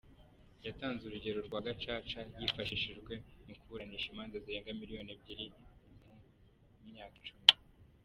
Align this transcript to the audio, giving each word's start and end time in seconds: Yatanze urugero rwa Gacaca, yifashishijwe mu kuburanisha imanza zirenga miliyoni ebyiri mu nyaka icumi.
Yatanze 0.65 1.01
urugero 1.05 1.39
rwa 1.47 1.59
Gacaca, 1.65 2.21
yifashishijwe 2.39 3.13
mu 3.45 3.53
kuburanisha 3.59 4.07
imanza 4.09 4.35
zirenga 4.43 4.77
miliyoni 4.79 5.09
ebyiri 5.15 5.45
mu 6.79 6.87
nyaka 6.95 7.15
icumi. 7.21 7.47